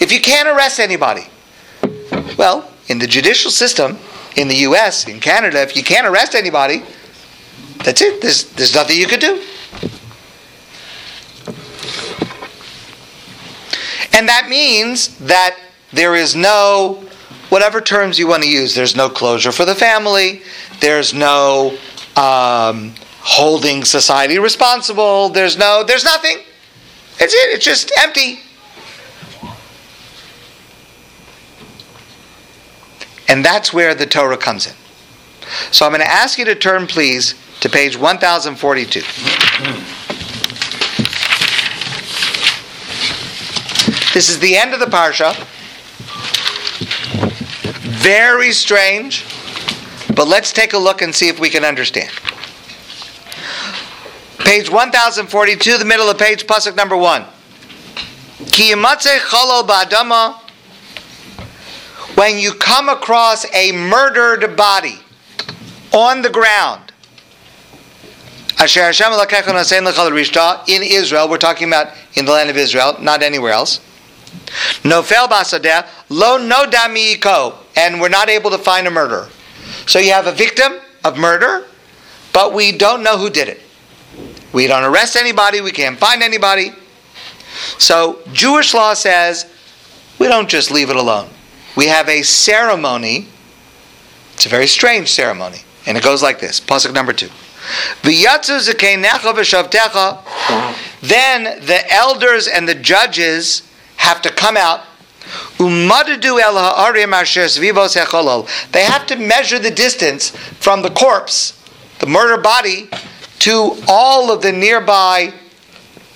[0.00, 1.24] If you can't arrest anybody,
[2.38, 3.98] well, in the judicial system,
[4.36, 6.84] in the US, in Canada, if you can't arrest anybody,
[7.82, 8.22] that's it.
[8.22, 9.42] There's, there's nothing you could do.
[14.12, 15.58] And that means that
[15.92, 17.02] there is no,
[17.48, 20.42] whatever terms you want to use, there's no closure for the family,
[20.80, 21.76] there's no
[22.16, 26.38] um, holding society responsible, there's no, there's nothing.
[27.18, 28.40] It's it, it's just empty.
[33.28, 34.74] And that's where the Torah comes in.
[35.72, 39.00] So I'm going to ask you to turn, please, to page 1042.
[44.12, 45.34] This is the end of the Parsha.
[47.98, 49.24] Very strange,
[50.14, 52.10] but let's take a look and see if we can understand.
[54.38, 57.24] Page 1042, the middle of page, pasuk number 1.
[58.52, 60.40] Ki ba'adama
[62.16, 64.98] when you come across a murdered body
[65.92, 66.80] on the ground,
[68.58, 68.66] in
[70.82, 73.80] Israel, we're talking about in the land of Israel, not anywhere else.
[74.82, 79.28] Nofel basadeh, lo no damiiko, and we're not able to find a murderer.
[79.86, 81.66] So you have a victim of murder,
[82.32, 83.60] but we don't know who did it.
[84.52, 86.72] We don't arrest anybody, we can't find anybody.
[87.78, 89.46] So Jewish law says
[90.18, 91.28] we don't just leave it alone.
[91.76, 93.28] We have a ceremony.
[94.34, 95.58] It's a very strange ceremony.
[95.86, 96.58] And it goes like this.
[96.60, 97.28] Pasuk number two.
[101.02, 103.62] Then the elders and the judges
[103.96, 104.82] have to come out.
[108.72, 111.62] They have to measure the distance from the corpse,
[111.98, 112.88] the murder body,
[113.40, 115.32] to all of the nearby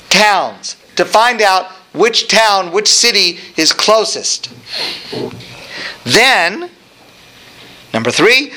[0.09, 4.51] towns to find out which town, which city is closest.
[6.05, 6.71] Then,
[7.93, 8.53] number three,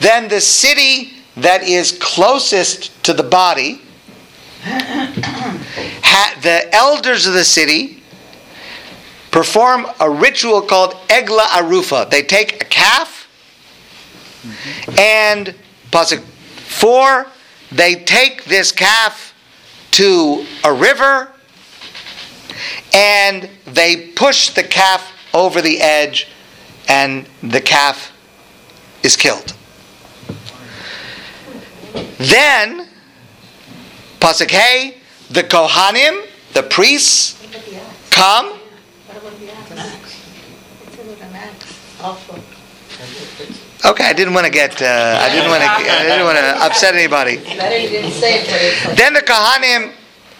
[0.00, 3.82] then the city that is closest to the body,
[6.42, 8.02] the elders of the city
[9.30, 12.08] perform a ritual called Egla Arufa.
[12.10, 13.28] They take a calf
[14.98, 15.54] and,
[15.90, 17.26] pasuk four,
[17.70, 19.34] they take this calf
[19.92, 21.32] to a river
[22.92, 26.28] and they push the calf over the edge
[26.88, 28.12] and the calf
[29.02, 29.54] is killed.
[32.18, 32.88] Then,
[34.20, 34.98] Pasuk Hey,
[35.30, 37.34] the Kohanim, the priests,
[38.10, 38.58] come.
[43.84, 44.80] Okay, I didn't want to get.
[44.80, 45.68] Uh, I didn't want to.
[45.68, 47.36] I didn't want to upset anybody.
[48.96, 49.92] Then the Kohanim,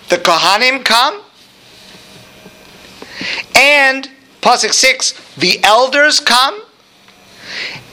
[0.09, 1.23] the Kohanim come,
[3.55, 4.11] and
[4.41, 6.61] pasuk six, the elders come,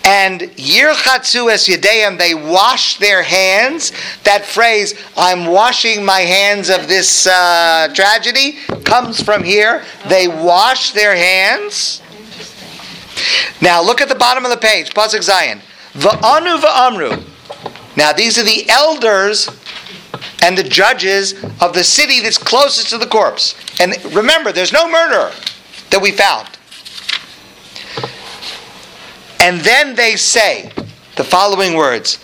[0.06, 3.94] and Yirchatzu es Yedeim, they wash their hands.
[4.24, 9.84] That phrase, I'm washing my hands of this uh, tragedy, comes from here.
[10.10, 12.02] They wash their hands.
[13.62, 15.62] Now look at the bottom of the page, Pasuk Zayin.
[15.94, 17.96] Va'anu va'amru.
[17.96, 19.50] Now these are the elders
[20.42, 23.56] and the judges of the city that's closest to the corpse.
[23.80, 25.32] And remember, there's no murderer
[25.92, 26.53] that we found.
[29.44, 30.72] And then they say
[31.18, 32.18] the following words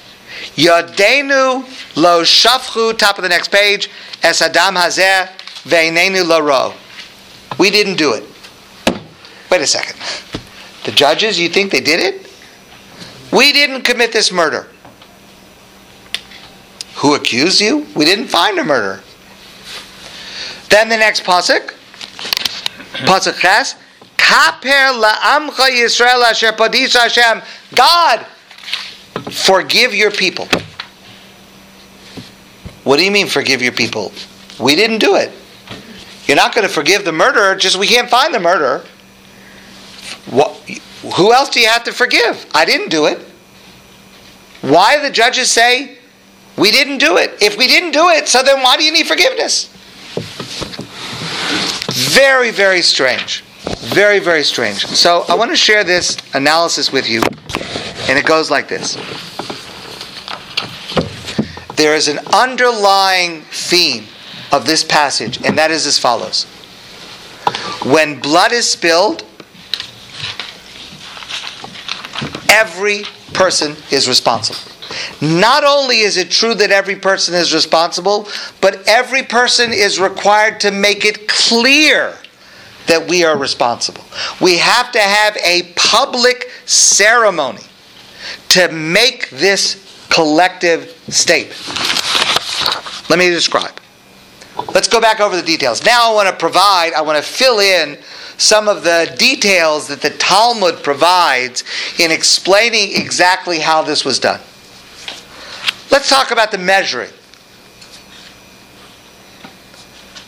[0.55, 1.65] Yadenu
[1.97, 3.89] lo shafchu, top of the next page,
[4.23, 5.27] es adam hazeh
[5.63, 6.73] ve'inenu lo ro.
[7.58, 8.23] We didn't do it.
[9.51, 9.99] Wait a second.
[10.86, 12.32] The judges, you think they did it?
[13.34, 14.67] We didn't commit this murder.
[16.95, 17.86] Who accused you?
[17.97, 19.03] We didn't find a murder.
[20.69, 21.73] Then the next pasuk,
[23.03, 23.75] pasuk ches,
[24.29, 27.41] Kaper la'amcha Yisrael asher padis Hashem.
[27.73, 28.23] God,
[29.31, 30.47] forgive your people.
[32.83, 34.11] What do you mean forgive your people?
[34.59, 35.31] We didn't do it.
[36.25, 38.85] You're not going to forgive the murderer, just we can't find the murderer.
[40.29, 40.51] What,
[41.15, 42.45] who else do you have to forgive?
[42.53, 43.17] I didn't do it.
[44.61, 45.97] Why the judges say
[46.55, 47.41] we didn't do it?
[47.41, 49.73] If we didn't do it, so then why do you need forgiveness?
[52.13, 53.43] Very, very strange.
[53.63, 54.86] Very, very strange.
[54.86, 57.22] So I want to share this analysis with you,
[58.08, 58.95] and it goes like this.
[61.76, 64.06] There is an underlying theme
[64.52, 66.43] of this passage, and that is as follows.
[67.84, 69.24] When blood is spilled,
[72.50, 74.60] every person is responsible.
[75.22, 78.28] Not only is it true that every person is responsible,
[78.60, 82.18] but every person is required to make it clear
[82.89, 84.04] that we are responsible.
[84.41, 87.63] We have to have a public ceremony
[88.49, 91.60] to make this collective statement.
[93.10, 93.80] Let me describe.
[94.73, 95.86] Let's go back over the details.
[95.86, 97.97] Now I want to provide, I want to fill in
[98.38, 101.63] some of the details that the Talmud provides
[101.99, 104.39] in explaining exactly how this was done.
[105.91, 107.12] Let's talk about the measuring.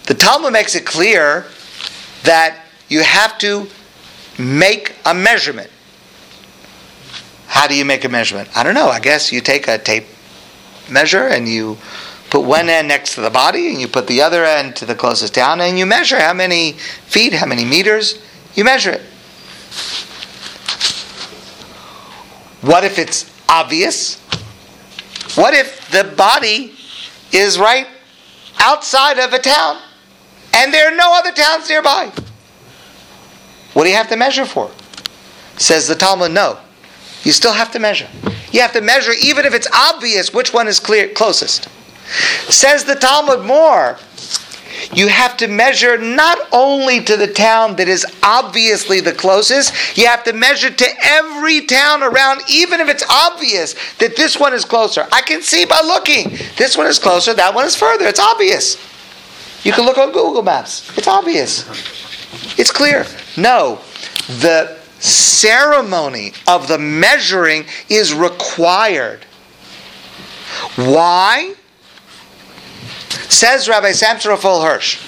[0.06, 1.46] The Talmud makes it clear
[2.24, 3.68] that you have to
[4.38, 5.70] make a measurement.
[7.48, 8.50] How do you make a measurement?
[8.56, 8.88] I don't know.
[8.88, 10.06] I guess you take a tape
[10.90, 11.78] measure and you
[12.30, 14.96] put one end next to the body and you put the other end to the
[14.96, 18.22] closest town and you measure how many feet, how many meters.
[18.56, 19.02] You measure it.
[22.62, 24.20] What if it's obvious?
[25.36, 26.74] What if the body
[27.32, 27.88] is right
[28.60, 29.78] outside of a town?
[30.54, 32.12] And there are no other towns nearby.
[33.74, 34.70] What do you have to measure for?
[35.58, 36.58] Says the Talmud, no.
[37.24, 38.08] You still have to measure.
[38.52, 41.70] You have to measure even if it's obvious which one is clear, closest.
[42.50, 43.98] Says the Talmud more.
[44.94, 50.08] you have to measure not only to the town that is obviously the closest, you
[50.08, 54.66] have to measure to every town around, even if it's obvious that this one is
[54.66, 55.08] closer.
[55.12, 56.32] I can see by looking.
[56.58, 58.06] This one is closer, that one is further.
[58.06, 58.78] It's obvious.
[59.64, 60.98] You can look on Google Maps.
[60.98, 61.68] It's obvious.
[62.58, 63.06] It's clear.
[63.38, 63.80] No,
[64.28, 69.26] the ceremony of the measuring is required.
[70.76, 71.54] Why?
[73.30, 75.00] Says Rabbi Samson Raphael Hirsch.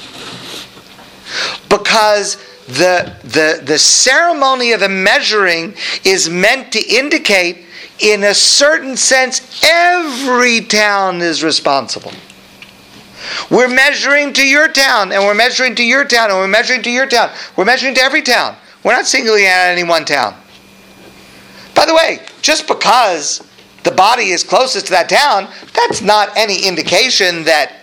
[1.69, 2.37] Because
[2.67, 7.65] the, the, the ceremony of the measuring is meant to indicate,
[7.99, 12.11] in a certain sense, every town is responsible.
[13.49, 16.89] We're measuring to your town, and we're measuring to your town, and we're measuring to
[16.89, 17.31] your town.
[17.55, 18.55] We're measuring to every town.
[18.83, 20.35] We're not singling out any one town.
[21.75, 23.47] By the way, just because
[23.83, 27.79] the body is closest to that town, that's not any indication that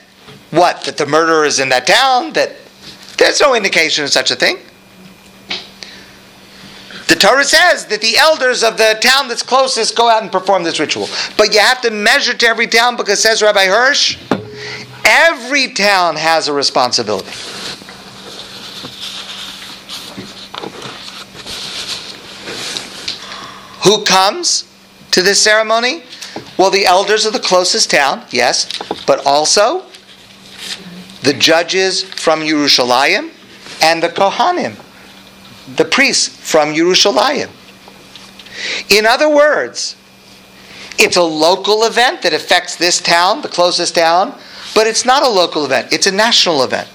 [0.50, 0.82] what?
[0.84, 2.32] That the murderer is in that town?
[2.32, 2.56] That
[3.18, 4.58] there's no indication of such a thing.
[7.08, 10.62] The Torah says that the elders of the town that's closest go out and perform
[10.62, 11.08] this ritual.
[11.36, 14.16] But you have to measure to every town because says Rabbi Hirsch,
[15.04, 17.30] every town has a responsibility.
[23.84, 24.68] Who comes
[25.12, 26.02] to this ceremony?
[26.58, 28.68] Well, the elders of the closest town, yes,
[29.06, 29.84] but also
[31.22, 33.30] the judges from Yerushalayim
[33.82, 34.76] and the Kohanim,
[35.76, 37.48] the priests from Yerushalayim.
[38.90, 39.96] In other words,
[40.98, 44.38] it's a local event that affects this town, the closest town,
[44.74, 46.88] but it's not a local event, it's a national event.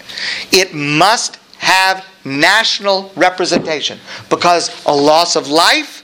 [0.52, 4.00] It must have national representation
[4.30, 6.04] because a loss of life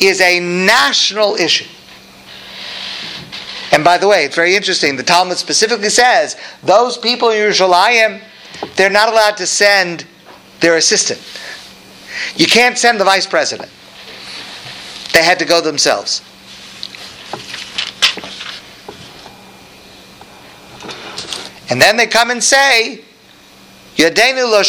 [0.00, 1.68] is a national issue.
[3.72, 4.96] And by the way, it's very interesting.
[4.96, 8.20] The Talmud specifically says those people in Yerushalayim,
[8.76, 10.06] they're not allowed to send
[10.60, 11.20] their assistant.
[12.36, 13.70] You can't send the vice president.
[15.14, 16.22] They had to go themselves.
[21.72, 23.00] And then they come and say,
[23.98, 24.62] lo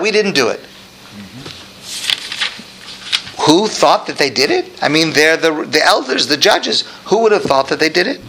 [0.00, 0.60] we didn't do it.
[3.40, 4.82] Who thought that they did it?
[4.82, 6.84] I mean, they're the, the elders, the judges.
[7.08, 8.22] Who would have thought that they did it?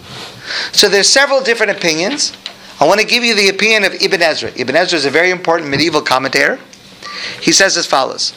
[0.74, 2.34] So there's several different opinions.
[2.82, 4.52] I want to give you the opinion of Ibn Ezra.
[4.58, 6.60] Ibn Ezra is a very important medieval commentator.
[7.42, 8.34] He says as follows.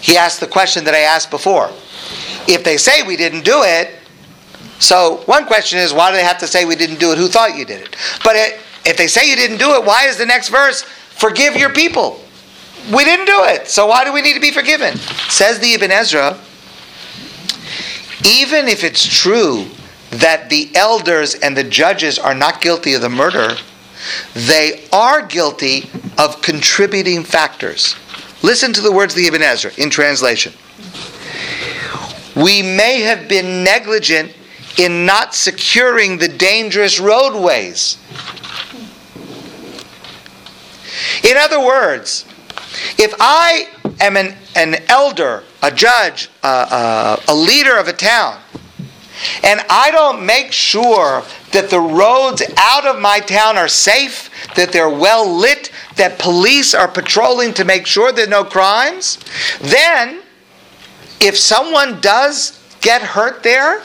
[0.00, 1.70] He asked the question that I asked before.
[2.46, 3.90] If they say we didn't do it,
[4.78, 7.18] so one question is, why do they have to say we didn't do it?
[7.18, 7.96] Who thought you did it?
[8.22, 10.84] But it, if they say you didn't do it, why is the next verse,
[11.14, 12.20] Forgive your people.
[12.92, 14.96] We didn't do it, so why do we need to be forgiven?
[15.28, 16.38] Says the Ibn Ezra,
[18.26, 19.66] even if it's true
[20.10, 23.56] that the elders and the judges are not guilty of the murder,
[24.34, 25.88] they are guilty
[26.18, 27.96] of contributing factors.
[28.42, 30.52] Listen to the words of the Ibn Ezra in translation.
[32.36, 34.34] We may have been negligent
[34.78, 37.98] in not securing the dangerous roadways.
[41.22, 42.24] In other words,
[42.98, 43.68] if I
[44.00, 48.40] am an, an elder, a judge, a leader of a town,
[49.44, 51.22] and I don't make sure
[51.52, 56.74] that the roads out of my town are safe, that they're well lit, that police
[56.74, 59.18] are patrolling to make sure there are no crimes,
[59.60, 60.23] then
[61.20, 63.82] if someone does get hurt there,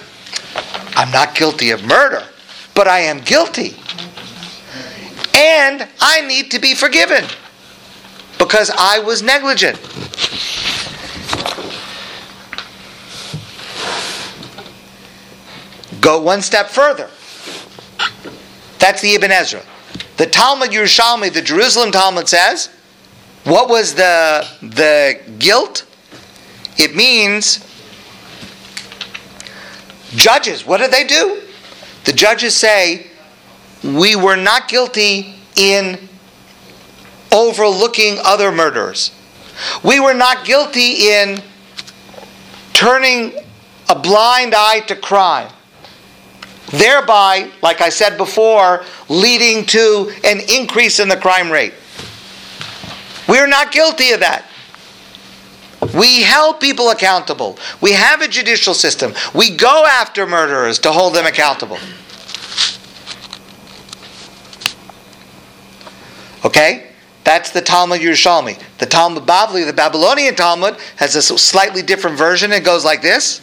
[0.95, 2.23] I'm not guilty of murder,
[2.75, 3.75] but I am guilty
[5.39, 7.23] and I need to be forgiven
[8.37, 9.77] because I was negligent.
[16.01, 17.09] Go one step further.
[18.79, 19.61] That's the Ibn Ezra.
[20.17, 22.67] The Talmud Yerushalmi, the Jerusalem Talmud says,
[23.45, 25.85] what was the, the guilt?
[26.79, 27.65] It means
[30.15, 30.65] judges.
[30.65, 31.43] What do they do?
[32.05, 33.07] The judges say,
[33.83, 36.09] we were not guilty in
[37.31, 39.11] overlooking other murders.
[39.83, 41.43] We were not guilty in
[42.73, 43.33] turning
[43.89, 45.51] a blind eye to crime.
[46.67, 51.73] Thereby, like I said before, leading to an increase in the crime rate.
[53.27, 54.45] We're not guilty of that.
[55.99, 57.59] We held people accountable.
[57.81, 59.13] We have a judicial system.
[59.35, 61.77] We go after murderers to hold them accountable.
[66.45, 66.87] Okay?
[67.25, 68.59] That's the Talmud Yerushalmi.
[68.77, 72.51] The Talmud Bavli, the Babylonian Talmud, has a slightly different version.
[72.51, 73.41] It goes like this.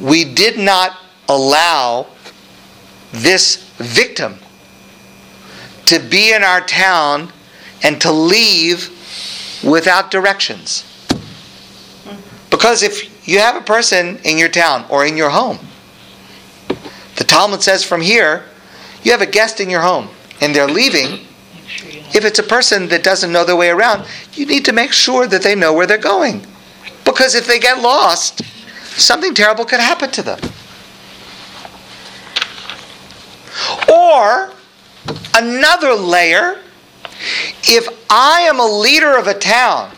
[0.00, 0.98] we did not
[1.28, 2.06] allow
[3.12, 4.38] this victim
[5.86, 7.32] to be in our town
[7.82, 8.90] and to leave
[9.64, 10.84] without directions.
[12.50, 15.58] Because if you have a person in your town or in your home,
[17.16, 18.44] the Talmud says from here,
[19.02, 20.08] you have a guest in your home
[20.40, 21.26] and they're leaving.
[22.14, 25.26] If it's a person that doesn't know their way around, you need to make sure
[25.26, 26.46] that they know where they're going.
[27.04, 28.42] Because if they get lost,
[28.98, 30.40] something terrible could happen to them.
[33.92, 34.52] Or
[35.34, 36.60] another layer,
[37.64, 39.92] if I am a leader of a town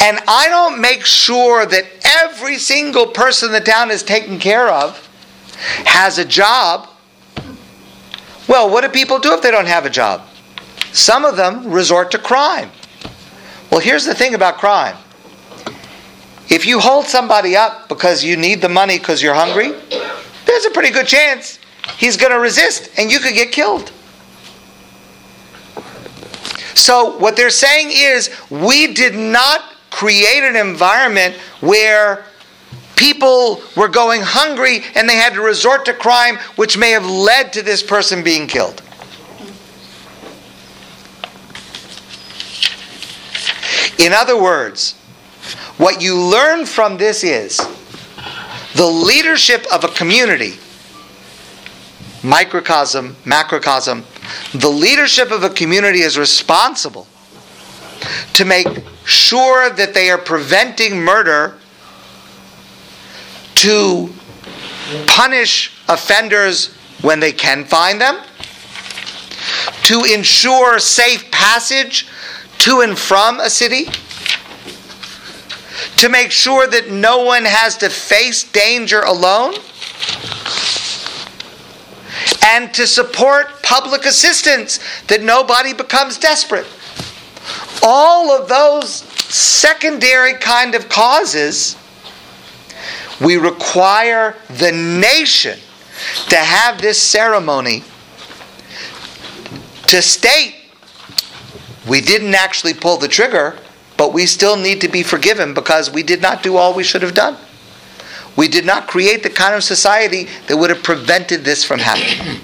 [0.00, 4.68] and I don't make sure that every single person in the town is taken care
[4.68, 5.04] of,
[5.84, 6.88] has a job,
[8.48, 10.22] well, what do people do if they don't have a job?
[10.92, 12.70] Some of them resort to crime.
[13.70, 14.96] Well, here's the thing about crime
[16.48, 19.72] if you hold somebody up because you need the money because you're hungry,
[20.46, 21.58] there's a pretty good chance
[21.98, 23.92] he's going to resist and you could get killed.
[26.78, 32.24] So, what they're saying is, we did not create an environment where
[32.94, 37.52] people were going hungry and they had to resort to crime, which may have led
[37.54, 38.80] to this person being killed.
[43.98, 44.94] In other words,
[45.78, 47.56] what you learn from this is
[48.74, 50.54] the leadership of a community,
[52.22, 54.04] microcosm, macrocosm,
[54.54, 57.06] the leadership of a community is responsible
[58.34, 58.66] to make
[59.04, 61.58] sure that they are preventing murder,
[63.54, 64.12] to
[65.06, 68.22] punish offenders when they can find them,
[69.82, 72.08] to ensure safe passage
[72.58, 73.86] to and from a city
[75.98, 79.54] to make sure that no one has to face danger alone,
[82.44, 86.66] and to support public assistance that nobody becomes desperate.
[87.82, 91.76] All of those secondary kind of causes,
[93.20, 95.58] we require the nation
[96.28, 97.82] to have this ceremony
[99.88, 100.54] to state
[101.88, 103.56] we didn't actually pull the trigger
[103.98, 107.02] but we still need to be forgiven because we did not do all we should
[107.02, 107.36] have done.
[108.38, 112.40] We did not create the kind of society that would have prevented this from happening.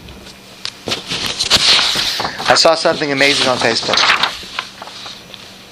[2.48, 3.94] I saw something amazing on Facebook.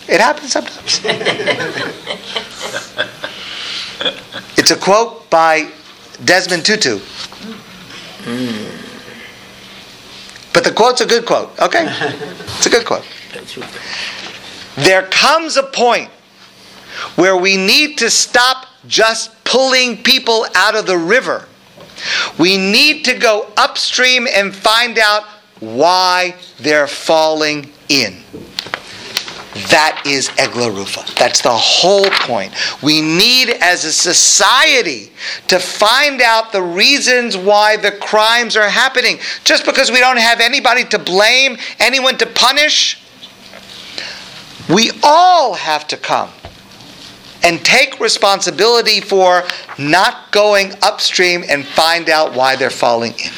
[0.08, 1.00] It happens sometimes.
[4.56, 5.72] it's a quote by
[6.24, 7.00] Desmond Tutu.
[10.52, 11.86] But the quote's a good quote, okay?
[11.88, 13.04] It's a good quote.
[14.76, 16.10] There comes a point
[17.16, 21.46] where we need to stop just pulling people out of the river.
[22.38, 25.24] We need to go upstream and find out
[25.60, 28.16] why they're falling in.
[29.68, 31.14] That is Egla Arufa.
[31.14, 32.54] That's the whole point.
[32.82, 35.12] We need, as a society,
[35.48, 39.18] to find out the reasons why the crimes are happening.
[39.44, 43.02] Just because we don't have anybody to blame, anyone to punish,
[44.70, 46.30] we all have to come
[47.42, 49.44] and take responsibility for
[49.78, 53.32] not going upstream and find out why they're falling in.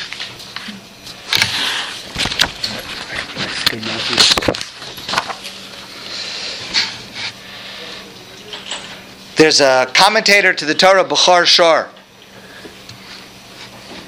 [9.36, 11.88] There's a commentator to the Torah, Bechor Shor,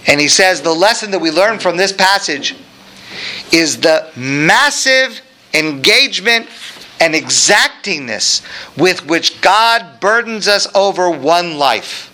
[0.06, 2.54] and he says the lesson that we learn from this passage
[3.52, 5.20] is the massive
[5.52, 6.48] engagement
[7.00, 8.42] and exactingness
[8.76, 12.10] with which God burdens us over one life.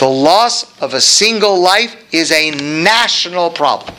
[0.00, 3.94] The loss of a single life is a national problem.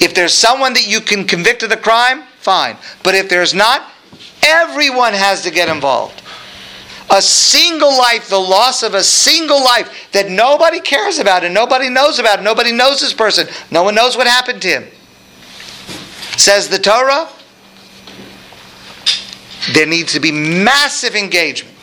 [0.00, 2.76] If there's someone that you can convict of the crime, fine.
[3.04, 3.92] But if there's not,
[4.42, 6.20] everyone has to get involved.
[7.10, 11.88] A single life, the loss of a single life that nobody cares about and nobody
[11.88, 14.84] knows about, nobody knows this person, no one knows what happened to him.
[16.36, 17.28] Says the Torah,
[19.72, 21.76] there needs to be massive engagement.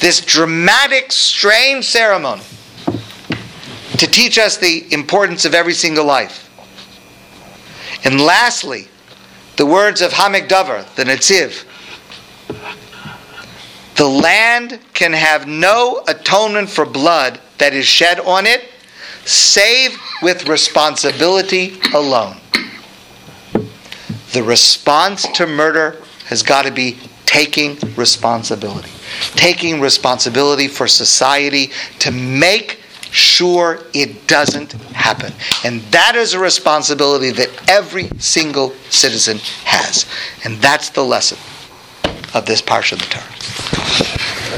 [0.00, 2.42] This dramatic, strange ceremony
[3.96, 6.50] to teach us the importance of every single life.
[8.04, 8.88] And lastly,
[9.56, 11.64] the words of Haamek Davar, the Netziv.
[13.94, 18.68] The land can have no atonement for blood that is shed on it,
[19.24, 22.36] save with responsibility alone.
[24.32, 26.98] The response to murder has got to be
[27.34, 28.90] taking responsibility.
[29.34, 32.78] Taking responsibility for society to make
[33.10, 35.32] sure it doesn't happen.
[35.64, 40.06] And that is a responsibility that every single citizen has.
[40.44, 41.38] And that's the lesson
[42.34, 44.54] of this Parsha of the Torah.